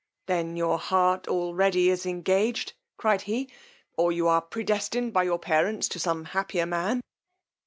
Then 0.25 0.57
your 0.57 0.79
heart 0.79 1.27
already 1.27 1.91
is 1.91 2.07
engaged, 2.07 2.73
cried 2.97 3.21
he, 3.21 3.51
or 3.95 4.11
you 4.11 4.27
are 4.27 4.41
predestined 4.41 5.13
by 5.13 5.21
your 5.21 5.37
parents 5.37 5.87
to 5.89 5.99
some 5.99 6.25
happier 6.25 6.65
man? 6.65 7.01